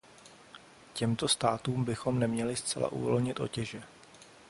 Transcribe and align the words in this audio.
Těmto 0.93 1.27
státům 1.27 1.83
bychom 1.85 2.19
neměli 2.19 2.55
zcela 2.55 2.91
uvolnit 2.91 3.39
otěže. 3.39 3.83